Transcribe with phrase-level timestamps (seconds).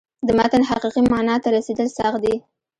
[0.27, 2.35] د متن حقیقي معنا ته رسېدل سخت دي.